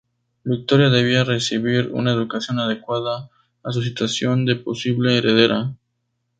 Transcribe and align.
Victoria 0.43 0.89
debía 0.89 1.23
recibir 1.23 1.91
una 1.93 2.11
educación 2.11 2.59
adecuada 2.59 3.29
a 3.61 3.71
su 3.71 3.83
situación 3.83 4.45
de 4.47 4.55
posible 4.55 5.15
heredera. 5.15 5.75